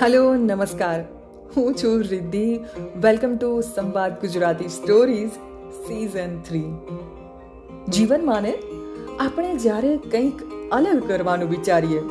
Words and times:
Hello 0.00 0.18
નમસ્કાર 0.34 0.96
હું 1.56 1.74
છું 1.74 2.02
રિદ્ધિ. 2.02 2.58
વેલકમ 2.96 3.32
ટુ 3.36 3.48
સંવાદ 3.60 4.12
ગુજરાતી 4.20 4.68
સ્ટોરીઝ 4.68 5.30
સીઝન 5.86 6.34
થ્રી 6.40 6.68
જીવનમાં 7.88 8.42
ને 8.42 8.52
આપણે 9.20 9.54
જ્યારે 9.54 9.96
કંઈક 9.96 10.44
અલગ 10.72 11.00
કરવાનું 11.08 11.50
વિચારીએ 11.50 12.02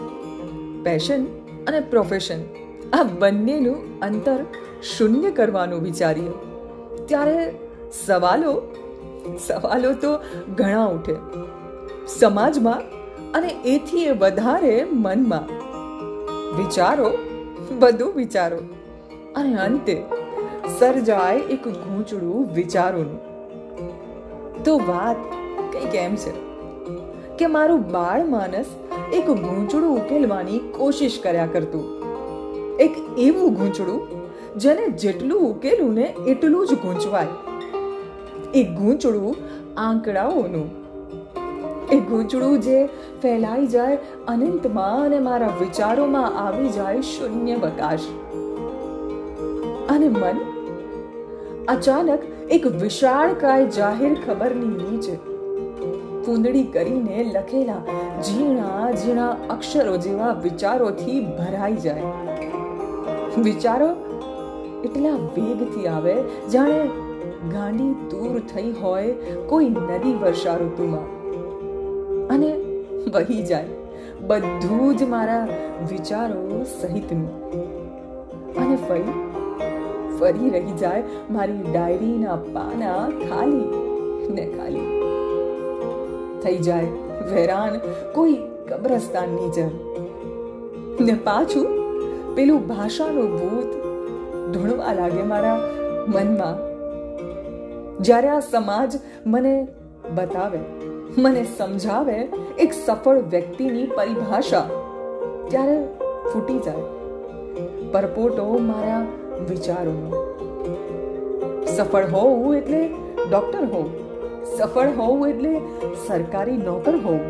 પેશન 0.83 1.23
અને 1.67 1.79
પ્રોફેશન 1.92 2.42
આ 2.94 3.03
બંનેનું 3.19 4.01
અંતર 4.01 4.35
શૂન્ય 4.97 5.31
કરવાનું 5.31 5.81
વિચારીએ, 5.81 6.33
ત્યારે 7.06 7.56
સવાલો 8.06 8.54
સવાલો 9.47 9.94
તો 9.94 10.12
ઘણા 10.56 10.85
ઉઠે. 10.88 11.15
સમાજમાં 12.19 12.81
અને 13.31 13.49
એથી 13.76 14.12
વધારે 14.19 14.76
મનમાં. 15.06 15.47
વિચારો 16.57 17.09
બધું 17.71 18.13
વિચારો. 18.16 18.57
અને 19.35 19.55
અંતે, 19.55 20.03
સર્જાય 20.80 21.38
એક 21.38 21.67
ગૂંચળું 21.67 22.53
વિચારોનું. 22.53 23.20
તો 24.63 24.77
વાત 24.77 25.16
કંઈક 25.73 25.95
એમ 25.95 26.16
છે, 26.16 26.31
કે 27.38 27.48
મારું 27.48 27.81
બાળ 27.81 28.25
માનસ 28.25 28.66
એક 29.13 29.25
ગૂંચળું 29.25 29.98
ઉકેલવાની 29.98 30.59
કોશિશ 30.59 31.20
કર્યા 31.23 31.45
કરતું. 31.45 32.03
એક 32.77 32.91
એવું 33.17 33.53
ગૂંચળું 33.53 34.08
જેને 34.58 34.88
જેટલું 34.88 35.41
ઉકેલું 35.41 35.94
ને 35.94 36.16
એટલું 36.27 36.67
જ 36.67 36.73
ગૂંચવાય. 36.73 37.27
એ 38.55 38.63
ગૂંચળું 38.63 39.36
આંકડાઓનું 39.77 40.86
એ 41.91 41.99
ગૂંચળું 41.99 42.59
જે 42.61 42.79
ફેલાઈ 43.21 43.67
જાય, 43.67 43.97
અનંતમાં 44.27 45.05
અને 45.05 45.19
મારા 45.19 45.53
વિચારોમાં 45.59 46.37
આવી 46.47 46.69
જાય 46.69 47.01
શૂન્ય 47.01 47.55
વકાશ 47.55 48.07
અને 49.89 50.09
મન? 50.09 50.38
અચાનક 51.67 52.21
એક 52.49 52.67
વિશાળકાય 52.67 53.66
જાહેર 53.66 54.13
ખબરની 54.27 54.73
નીચે 54.83 55.16
પૂંદડી 56.25 56.63
કરીને 56.63 57.31
લખેલા 57.35 57.81
ઝીણા 58.22 58.91
ઝીણા 58.91 59.33
અક્ષરો 59.49 59.97
જેવા 59.97 60.31
વિચારોથી 60.44 61.19
ભરાઈ 61.19 61.75
જાય. 61.75 62.13
વિચારો 63.41 63.89
એટલા 64.83 65.09
વેગથી 65.09 65.88
આવે, 65.88 66.16
જાણે 66.49 66.89
ગાંડી 67.53 67.94
દૂર 68.09 68.41
થઈ 68.55 68.72
હોય 68.72 69.13
કોઈ 69.47 69.69
નદી 69.69 70.17
વર્ષા 70.22 70.57
ઋતુમાં. 70.57 71.16
વહી 73.13 73.44
જાય. 73.44 73.66
બધું 74.27 74.97
જ 74.97 75.03
મારા 75.03 75.47
વિચારો 75.89 76.63
સહિતનું 76.81 77.27
અને 78.55 78.77
ફરી 78.88 79.16
ફરી 80.19 80.50
રહી 80.50 80.77
જાય 80.81 81.03
મારી 81.31 81.58
ડાયરીના 81.72 82.38
પાના 82.53 83.02
ખાલી 83.30 83.67
ને 84.35 84.45
ખાલી. 84.58 84.88
થઈ 86.44 86.58
જાય 86.58 86.88
વેરાન 87.31 87.73
કોઈ 88.13 88.38
કબ્રસ્તાનની 88.69 89.50
જેમ 89.50 89.73
ને 91.02 91.13
પાછું 91.23 91.67
પેલું 92.35 92.67
ભાષાનું 92.67 93.30
ભૂત 93.33 93.72
ધૂણવા 94.53 94.94
લાગે 94.94 95.23
મારા 95.23 95.58
મનમાં. 96.08 96.58
જ્યારે 98.03 98.30
આ 98.30 98.39
સમાજ 98.39 98.91
મને 99.25 99.53
બતાવે 100.16 100.59
મને 101.17 101.43
સમજાવે 101.57 102.27
એક 102.59 102.73
સફળ 102.73 103.17
વ્યક્તિની 103.17 103.85
પરિભાષા. 103.85 104.69
ત્યારે 105.47 105.87
ફૂટી 106.33 106.59
જાય. 106.59 106.83
પરપોટો 107.91 108.57
મારા 108.61 109.05
વિચારોનો. 109.49 110.11
સફળ 111.65 112.05
હોવું 112.05 112.55
એટલે 112.55 112.89
ડોક્ટર 113.31 113.66
હોવું 113.66 113.89
સફળ 114.57 114.88
હોવું 114.97 115.27
એટલે 115.27 115.61
સરકારી 116.07 116.57
નોકર 116.57 116.95
હોવું 116.95 117.25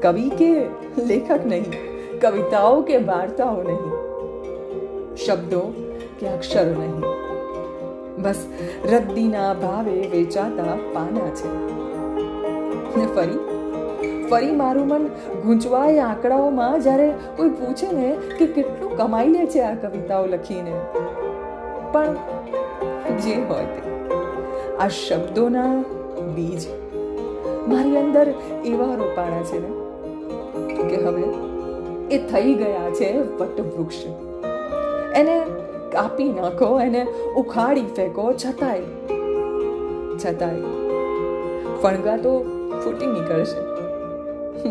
કવિ 0.00 0.28
કે 0.28 0.66
લેખક 1.06 1.46
નહીં, 1.46 1.64
કવિતાઓ 2.20 2.80
કે 2.82 2.96
વાર્તાઓ 2.96 3.62
નહીં. 3.62 3.92
શબ્દો 5.16 5.60
કે 6.20 6.28
અક્ષરો 6.28 6.74
નહીં. 6.80 7.00
બસ, 8.22 8.46
રદ્દીના 8.92 9.54
ભાવે 9.54 10.08
વેચાતા 10.12 10.76
પાના 10.92 11.28
છે. 11.28 11.76
ને 12.96 13.06
ફરી? 13.06 13.38
ફરી 14.30 14.50
મારું 14.50 14.86
મન 14.86 15.06
ગૂંચવાય 15.44 15.98
આંકડાઓમાં 15.98 16.80
જ્યારે 16.80 17.14
કોઈ 17.36 17.48
પૂછે 17.48 17.92
ને 17.92 18.16
કે 18.38 18.46
કેટલું 18.46 18.96
કમાઈ 18.96 19.28
લે 19.28 19.46
છે 19.46 19.60
આ 19.60 19.74
કવિતાઓ 19.74 20.26
લખીને. 20.26 20.72
પણ 21.92 22.16
જે 23.24 23.34
હોય 23.48 23.64
તે. 23.64 24.08
આ 24.78 24.88
શબ્દોના 24.88 25.84
બીજ 26.34 26.66
મારી 27.68 27.96
અંદર 27.96 28.34
એવા 28.64 28.94
રોપાણા 28.94 29.42
છે 29.42 29.68
ને 29.68 29.86
કે 30.88 30.96
હવે 30.96 31.24
એ 32.10 32.18
થઈ 32.18 32.54
ગયા 32.54 32.90
છે 32.90 33.18
વટવૃક્ષ. 33.18 33.94
એને 35.14 35.44
કાપી 35.92 36.24
નાખો, 36.24 36.80
એને 36.80 37.06
ઉખાડી 37.36 37.80
ફેંકો 37.80 38.32
છતાંય. 38.32 38.80
છતાંય. 40.24 40.62
ફણગા 41.82 42.16
તો 42.16 42.55
ફૂટી 42.70 43.08
નીકળશે 43.14 43.60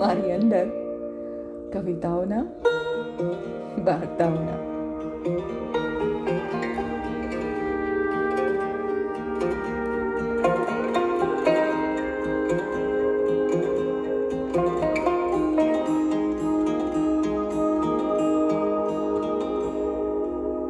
મારી 0.01 0.31
અંદર 0.37 0.67
કવિતાઓના 1.73 2.45
વાર્તાઓના. 3.87 4.59